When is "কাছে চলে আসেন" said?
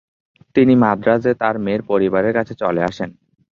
2.37-3.09